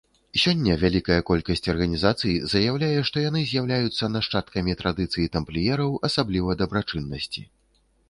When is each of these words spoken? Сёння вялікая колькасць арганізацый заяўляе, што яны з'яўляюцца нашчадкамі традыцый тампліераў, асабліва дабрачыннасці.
Сёння 0.43 0.77
вялікая 0.83 1.17
колькасць 1.27 1.69
арганізацый 1.73 2.33
заяўляе, 2.55 2.91
што 3.11 3.27
яны 3.27 3.45
з'яўляюцца 3.51 4.11
нашчадкамі 4.17 4.77
традыцый 4.83 5.33
тампліераў, 5.39 5.97
асабліва 6.11 6.61
дабрачыннасці. 6.67 7.51